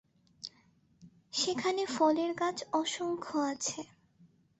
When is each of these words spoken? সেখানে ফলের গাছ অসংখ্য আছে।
সেখানে 1.33 1.83
ফলের 1.95 2.31
গাছ 2.33 2.57
অসংখ্য 2.73 3.35
আছে। 3.51 3.79